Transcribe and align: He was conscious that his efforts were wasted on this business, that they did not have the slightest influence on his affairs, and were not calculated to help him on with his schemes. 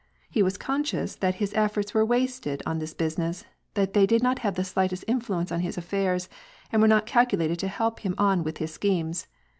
He 0.31 0.41
was 0.41 0.57
conscious 0.57 1.13
that 1.17 1.35
his 1.35 1.53
efforts 1.53 1.93
were 1.93 2.03
wasted 2.03 2.63
on 2.65 2.79
this 2.79 2.91
business, 2.95 3.45
that 3.75 3.93
they 3.93 4.07
did 4.07 4.23
not 4.23 4.39
have 4.39 4.55
the 4.55 4.63
slightest 4.63 5.05
influence 5.07 5.51
on 5.51 5.59
his 5.59 5.77
affairs, 5.77 6.27
and 6.71 6.81
were 6.81 6.87
not 6.87 7.05
calculated 7.05 7.59
to 7.59 7.67
help 7.67 7.99
him 7.99 8.15
on 8.17 8.43
with 8.43 8.57
his 8.57 8.73
schemes. 8.73 9.27